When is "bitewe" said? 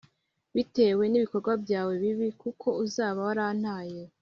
0.55-1.03